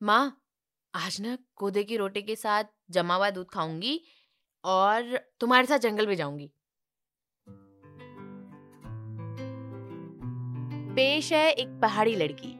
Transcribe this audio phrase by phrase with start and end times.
[0.00, 0.40] माँ,
[0.94, 4.00] आज ना कोदे की रोटी के साथ जमा हुआ दूध खाऊँगी
[4.64, 6.46] और तुम्हारे साथ जंगल में जाऊँगी।
[10.94, 12.52] पेश है एक पहाड़ी लड़की।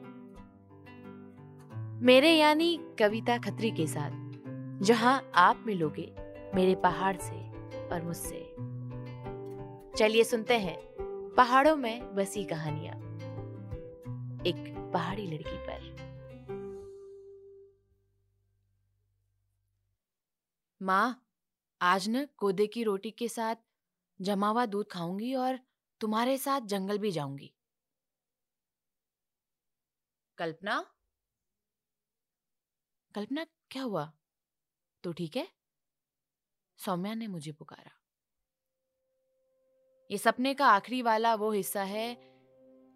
[2.04, 4.10] मेरे यानी कविता खत्री के साथ,
[4.82, 6.12] जहाँ आप मिलोगे
[6.54, 7.40] मेरे पहाड़ से
[7.88, 8.44] और मुझसे।
[9.98, 10.78] चलिए सुनते हैं
[11.36, 12.96] पहाड़ों में बसी कहानियाँ,
[14.46, 16.08] एक पहाड़ी लड़की पर।
[20.82, 21.26] माँ,
[21.80, 23.56] आज न कोदे की रोटी के साथ
[24.20, 25.58] जमा हुआ दूध खाऊँगी और
[26.00, 27.54] तुम्हारे साथ जंगल भी जाऊँगी।
[30.38, 30.86] कल्पना?
[33.14, 34.12] कल्पना, क्या हुआ?
[35.04, 35.48] तो ठीक है।
[36.78, 37.90] सौम्या ने मुझे पुकारा।
[40.10, 42.16] ये सपने का आखिरी वाला वो हिस्सा है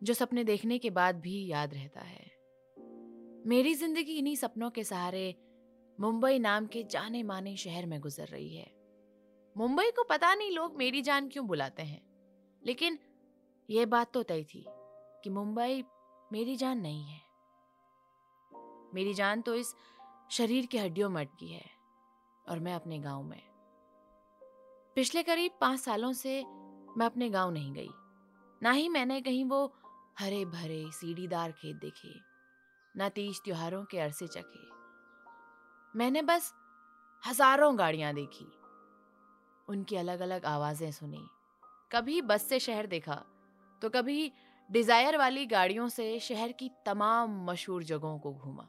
[0.03, 2.30] जो सपने देखने के बाद भी याद रहता है।
[3.47, 5.44] मेरी ज़िंदगी इन्हीं सपनों के सहारे
[6.01, 8.73] मुंबई नाम के जाने माने शहर में गुजर रही है।
[9.56, 12.03] मुंबई को पता नहीं लोग मेरी जान क्यों बुलाते हैं।
[12.62, 12.98] लेकिन
[13.70, 14.64] यह बात तो तय थी
[15.25, 15.84] कि मुंबई
[16.33, 17.20] मेरी जान नहीं है।
[18.95, 19.75] मेरी जान तो इस
[20.31, 21.64] शरीर की हड्डियों में अटकी है
[22.48, 23.42] और मैं अपने गाँव में।
[24.97, 27.91] पिछले करीब पाँच सालों से मैं अपने गाँव नहीं गई।
[28.62, 29.75] ना ही मैंने कहीं वो
[30.19, 32.14] हरे भरे सीढ़ीदार खेत देखे,
[32.95, 34.73] ना तीज त्योहारों के अरसे चखे।
[35.95, 36.53] मैंने बस
[37.23, 38.47] हज़ारों गाड़ियाँ देखी।
[39.69, 41.27] उनकी अलग अलग आवाज़ें सुनी।
[41.91, 43.14] कभी बस से शहर देखा
[43.83, 44.33] तो कभी
[44.70, 48.67] डिज़ायर वाली गाड़ियों से शहर की तमाम मशहूर जगहों को घूमा।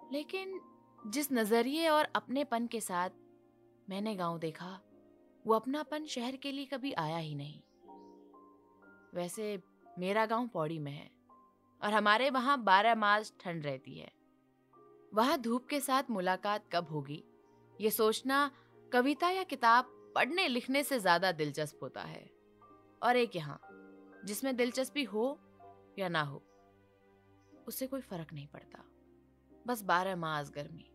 [0.00, 0.60] लेकिन
[1.06, 3.10] जिस नज़रिए और अपनेपन के साथ
[3.88, 4.78] मैंने गाँव देखा,
[5.44, 7.60] वो अपनापन शहर के लिए कभी आया ही नहीं।
[9.14, 9.58] वैसे
[9.98, 11.10] मेरा गाँव पौड़ी में है
[11.82, 14.10] और हमारे वहाँ बारह मास ठंड रहती है।
[15.12, 17.24] वहाँ धूप के साथ मुलाकात कब होगी?
[17.80, 18.50] ये सोचना
[18.92, 22.30] कविता या किताब पढ़ने लिखने से ज़्यादा दिलचस्प होता है।
[23.02, 23.60] और एक यहाँ,
[24.24, 25.40] जिसमें दिलचस्पी हो
[25.98, 26.42] या ना हो,
[27.66, 28.84] उससे कोई फ़र्क नहीं पड़ता।
[29.66, 30.88] बस बारह मास गर्मी।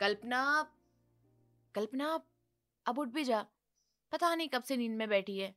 [0.00, 0.74] कल्पना
[1.74, 2.20] कल्पना,
[2.86, 3.46] अब उठ भी जा।
[4.12, 5.54] पता नहीं कब से नींद में बैठी है।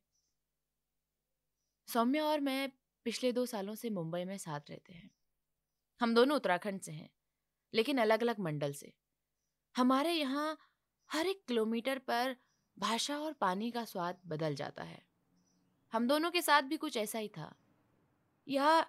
[1.87, 2.71] सौम्या और मैं
[3.05, 5.09] पिछले दो सालों से मुंबई में साथ रहते हैं।
[6.01, 7.09] हम दोनों उत्तराखंड से हैं।
[7.73, 8.91] लेकिन अलग अलग मंडल से।
[9.75, 10.57] हमारे यहाँ
[11.09, 12.35] हर एक किलोमीटर पर
[12.77, 15.01] भाषा और पानी का स्वाद बदल जाता है।
[15.93, 17.53] हम दोनों के साथ भी कुछ ऐसा ही था।
[18.47, 18.85] या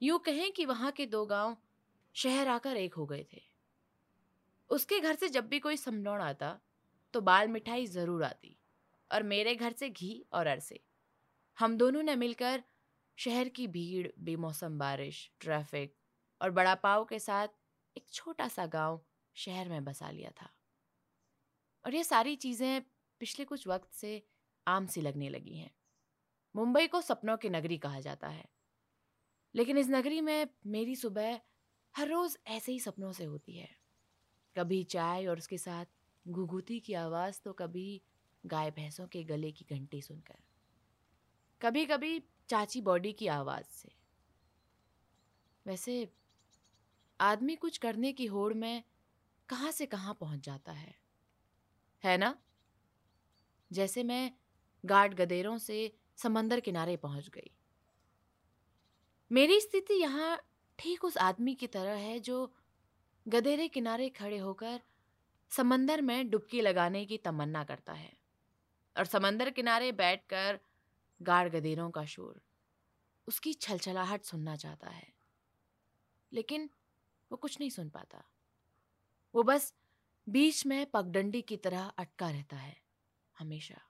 [0.00, 1.56] यूँ कहें कि वहाँ के दो गाँव
[2.14, 3.42] शहर आकर एक हो गए थे।
[4.70, 6.58] उसके घर से जब भी कोई समलौड़ आता
[7.14, 8.56] तो बाल मिठाई ज़रूर आती,
[9.10, 10.80] और मेरे घर से घी और अरसे।
[11.58, 12.62] हम दोनों ने मिलकर
[13.18, 15.94] शहर की भीड़, बेमौसम बारिश, ट्रैफ़िक
[16.40, 17.48] और बड़ा पाव के साथ
[17.96, 20.50] एक छोटा सा गाँव शहर में बसा लिया था।
[21.84, 22.82] और ये सारी चीज़ें
[23.20, 24.26] पिछले कुछ वक्त से
[24.66, 25.70] आम सी लगने लगी हैं।
[26.56, 28.48] मुंबई को सपनों की नगरी कहा जाता है।
[29.54, 31.40] लेकिन इस नगरी में मेरी सुबह
[31.96, 33.68] हर रोज़ ऐसे ही सपनों से होती है।
[34.56, 35.86] कभी चाय और उसके साथ
[36.28, 38.02] घुघुती की आवाज़ तो कभी
[38.46, 40.38] गाय भैंसों के गले की घंटी सुनकर।
[41.60, 43.92] कभी कभी चाची बॉडी की आवाज़ से।
[45.66, 46.14] वैसे
[47.20, 48.84] आदमी कुछ करने की होड़ में
[49.48, 50.94] कहाँ से कहाँ पहुँच जाता है?
[52.04, 52.38] है ना?
[53.72, 54.32] जैसे मैं
[54.84, 57.50] गार्ड गदेरों से समंदर किनारे पहुँच गई।
[59.32, 60.40] मेरी स्थिति यहाँ
[60.78, 62.54] ठीक उस आदमी की तरह है जो
[63.28, 64.80] गदेरे किनारे खड़े होकर
[65.50, 68.12] समंदर में डुबकी लगाने की तमन्ना करता है
[68.96, 70.60] और समंदर किनारे बैठकर
[71.22, 72.42] गाड़ गदेरों का शोर,
[73.28, 75.12] उसकी छलछलाहट सुनना चाहता है।
[76.32, 76.70] लेकिन
[77.30, 78.22] वो कुछ नहीं सुन पाता।
[79.34, 79.74] वो बस
[80.26, 82.76] बीच में पगडंडी की तरह अटका रहता है,
[83.36, 83.80] हमेशा।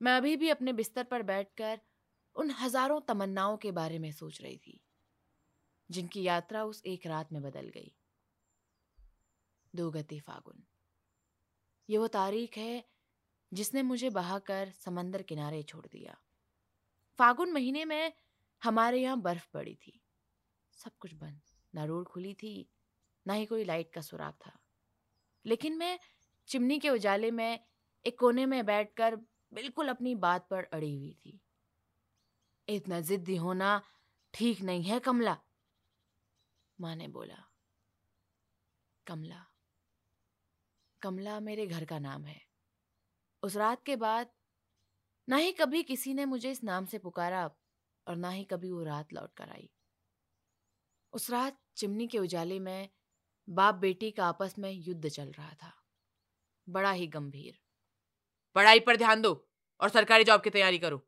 [0.00, 1.80] मैं अभी भी अपने बिस्तर पर बैठकर
[2.36, 4.80] उन हज़ारों तमन्नाओं के बारे में सोच रही थी,
[5.90, 7.92] जिनकी यात्रा उस एक रात में बदल गई।
[9.74, 10.64] दो गति फागुन।
[11.88, 12.84] ये वो तारीख है
[13.52, 16.16] जिसने मुझे बहाकर समंदर किनारे छोड़ दिया।
[17.18, 18.12] फागुन महीने में
[18.62, 20.00] हमारे यहाँ बर्फ़ पड़ी थी।
[20.78, 21.40] सब कुछ बंद।
[21.74, 22.70] ना रोड खुली थी,
[23.26, 24.58] ना ही कोई लाइट का सुराग था।
[25.46, 25.98] लेकिन मैं
[26.48, 27.60] चिमनी के उजाले में,
[28.06, 29.16] एक कोने में बैठकर
[29.54, 31.40] बिल्कुल अपनी बात पर अड़ी हुई थी।
[32.68, 33.82] इतना जिद्दी होना
[34.34, 35.40] ठीक नहीं है, कमला।
[36.80, 37.50] माँ ने बोला,
[39.06, 39.46] कमला
[41.02, 42.40] कमला मेरे घर का नाम है।
[43.42, 44.30] उस रात के बाद
[45.28, 47.46] ना ही कभी किसी ने मुझे इस नाम से पुकारा
[48.08, 49.73] और ना ही कभी वो रात लौट कर आई।
[51.14, 52.88] उस रात चिमनी के उजाले में
[53.48, 55.82] बाप बेटी का आपस में युद्ध चल रहा था।
[56.68, 57.58] बड़ा ही गंभीर।
[58.54, 59.48] पढ़ाई पर ध्यान दो
[59.80, 60.98] और सरकारी जॉब की तैयारी करो।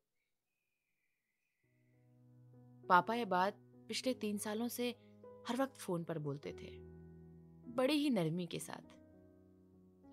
[2.89, 3.55] पापा ये बात
[3.89, 4.91] पिछले तीन सालों से
[5.49, 6.71] हर वक्त फ़ोन पर बोलते थे।
[7.73, 8.97] बड़ी ही नरमी के साथ।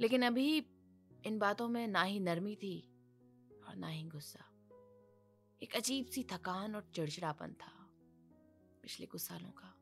[0.01, 0.57] लेकिन अभी
[1.25, 2.81] इन बातों में ना ही नरमी थी
[3.67, 4.45] और ना ही गुस्सा।
[5.63, 7.79] एक अजीब सी थकान और चिड़चिड़ापन था
[8.81, 9.79] पिछले कुछ सालों का।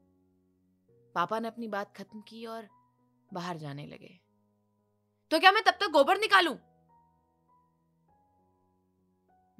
[1.16, 2.70] पापा ने अपनी बात खत्म की और
[3.34, 4.20] बाहर जाने लगे।
[5.32, 6.56] तो क्या मैं तब तक गोबर निकालूं?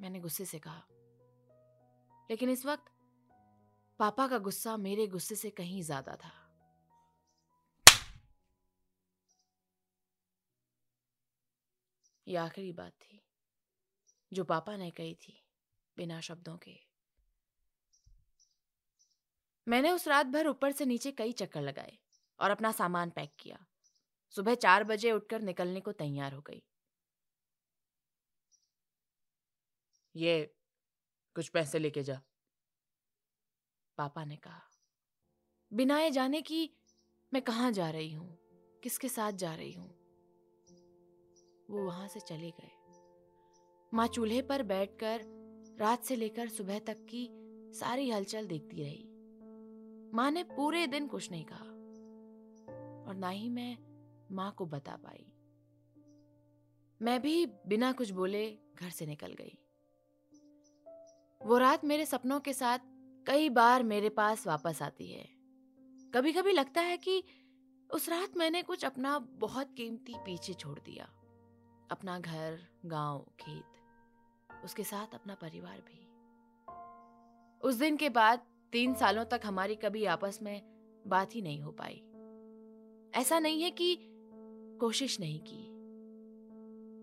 [0.00, 0.86] मैंने गुस्से से कहा।
[2.30, 2.92] लेकिन इस वक्त
[3.98, 6.32] पापा का गुस्सा मेरे गुस्से से कहीं ज़्यादा था।
[12.26, 13.22] यह आखिरी बात थी,
[14.32, 15.44] जो पापा ने कही थी,
[15.96, 16.91] बिना शब्दों के।
[19.66, 21.98] मैंने उस रात भर ऊपर से नीचे कई चक्कर लगाए
[22.40, 23.66] और अपना सामान पैक किया।
[24.34, 26.62] सुबह चार बजे उठकर निकलने को तैयार हो गई।
[30.16, 30.54] ये
[31.36, 32.20] कुछ पैसे लेके जा।
[33.98, 34.62] पापा ने कहा,
[35.72, 36.70] बिना ये जाने की
[37.32, 38.38] मैं कहाँ जा रही हूँ?
[38.82, 39.88] किसके साथ जा रही हूँ?
[41.70, 42.70] वो वहाँ से चले गए।
[43.92, 45.20] माँ चूल्हे पर बैठकर
[45.80, 47.28] रात से लेकर सुबह तक की
[47.74, 49.11] सारी हलचल देखती रही।
[50.14, 51.64] माँ ने पूरे दिन कुछ नहीं कहा
[53.08, 53.78] और ना ही मैं
[54.32, 55.32] माँ को बता पाई।
[57.02, 59.58] मैं भी बिना कुछ बोले घर से निकल गई।
[61.46, 62.78] वो रात मेरे सपनों के साथ
[63.26, 65.28] कई बार मेरे पास वापस आती है।
[66.14, 67.24] कभी कभी लगता है कि
[67.90, 71.04] उस रात मैंने कुछ अपना बहुत कीमती पीछे छोड़ दिया।
[71.90, 73.64] अपना घर, गाँव, खेत,
[74.64, 76.08] उसके साथ अपना परिवार भी।
[77.60, 80.62] उस दिन के बाद तीन सालों तक हमारी कभी आपस में
[81.06, 82.02] बात ही नहीं हो पाई।
[83.14, 83.96] ऐसा नहीं है कि
[84.80, 85.62] कोशिश नहीं की,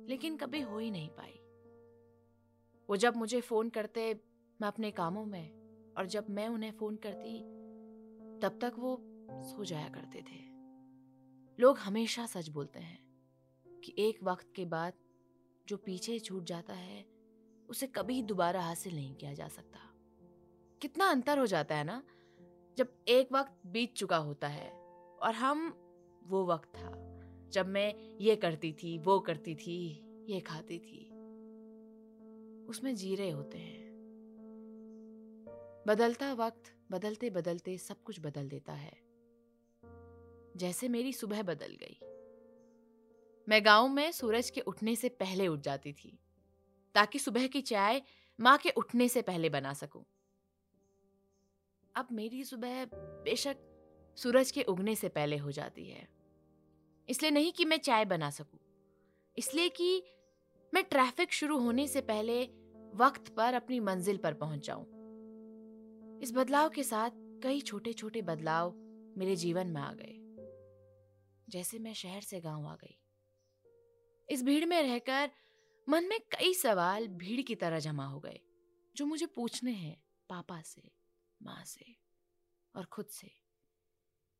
[0.10, 1.39] लेकिन कभी हो ही नहीं पाई।
[2.89, 4.13] वो जब मुझे फ़ोन करते
[4.60, 7.39] मैं अपने कामों में और जब मैं उन्हें फ़ोन करती,
[8.39, 8.98] तब तक वो
[9.31, 10.39] सो जाया करते थे।
[11.60, 13.00] लोग हमेशा सच बोलते हैं
[13.83, 14.94] कि एक वक्त के बाद
[15.68, 17.06] जो पीछे छूट जाता है,
[17.69, 19.89] उसे कभी दोबारा हासिल नहीं किया जा सकता।
[20.81, 22.04] कितना अंतर हो जाता है ना,
[22.78, 24.72] जब एक वक्त बीत चुका होता है
[25.22, 25.70] और हम,
[26.28, 26.92] वो वक्त था,
[27.50, 31.06] जब मैं ये करती थी, वो करती थी, ये खाती थी।
[32.66, 33.90] उसमें जी रहे होते हैं।
[35.88, 39.02] बदलता वक्त बदलते बदलते सब कुछ बदल देता है।
[40.58, 42.00] जैसे मेरी सुबह बदल गई।
[43.50, 46.20] मैं गाँव में सूरज के उठने से पहले उठ जाती थी,
[46.96, 48.02] ताकि सुबह की चाय
[48.40, 50.06] माँ के उठने से पहले बना सकूँ।
[52.00, 52.84] अब मेरी सुबह
[53.24, 53.57] बेशक
[54.18, 56.07] सूरज के उगने से पहले हो जाती है।
[57.07, 58.60] इसलिए नहीं कि मैं चाय बना सकूँ,
[59.38, 60.04] इसलिए कि
[60.74, 62.42] मैं ट्रैफ़िक शुरू होने से पहले
[62.96, 64.86] वक्त पर अपनी मंजिल पर पहुँच जाऊँ।
[66.24, 67.12] इस बदलाव के साथ
[67.44, 68.74] कई छोटे छोटे बदलाव
[69.18, 70.16] मेरे जीवन में आ गए।
[71.48, 72.98] जैसे मैं शहर से गाँव आ गई।
[74.28, 75.31] इस भीड़ में रहकर
[75.88, 78.40] मन में कई सवाल भीड़ की तरह जमा हो गए
[78.95, 79.95] जो मुझे पूछने हैं
[80.30, 80.81] पापा से।
[81.42, 81.96] माँ से
[82.76, 83.32] और खुद से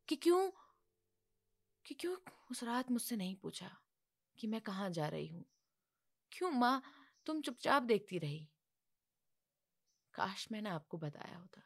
[0.08, 0.52] कि क्यों
[1.86, 2.16] कि क्यों
[2.52, 3.78] उस रात मुझसे नहीं पूछा
[4.38, 5.46] कि मैं कहाँ जा रही हूँ?
[6.32, 6.82] क्यों माँ
[7.26, 8.48] तुम चुपचाप देखती रही?
[10.14, 11.62] काश मैंने आपको बताया होता।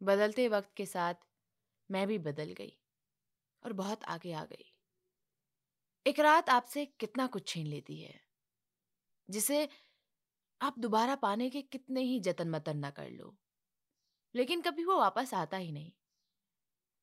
[0.00, 1.14] बदलते वक्त के साथ
[1.90, 2.72] मैं भी बदल गई
[3.62, 4.72] और बहुत आगे आ गई।
[6.06, 8.20] एक रात आपसे कितना कुछ छीन लेती है,
[9.28, 9.68] जिसे
[10.64, 13.36] आप दोबारा पाने के कितने ही जतन मतन ना कर लो।
[14.34, 15.92] लेकिन कभी वो वापस आता ही नहीं।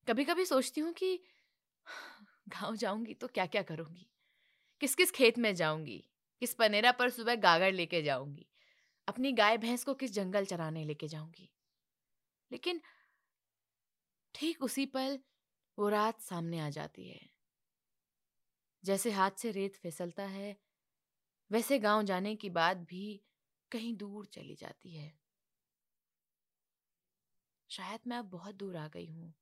[0.07, 1.23] कभी कभी सोचती हूँ कि,
[2.49, 4.07] गाँव जाऊँगी तो क्या क्या करूँगी?
[4.79, 6.09] किस किस खेत में जाऊँगी?
[6.39, 8.47] किस पनेरा पर सुबह गागर लेके जाऊँगी?
[9.07, 11.49] अपनी गाय भैंस को किस जंगल चराने लेके जाऊँगी?
[12.51, 12.81] लेकिन
[14.35, 15.19] ठीक उसी पल
[15.79, 17.19] वो रात सामने आ जाती है।
[18.83, 20.57] जैसे हाथ से रेत फिसलता है,
[21.51, 23.21] वैसे गाँव जाने की बात भी
[23.71, 25.11] कहीं दूर चली जाती है।
[27.69, 29.33] शायद मैं अब बहुत दूर आ गई हूँ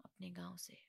[0.00, 0.87] अपने गाँव से।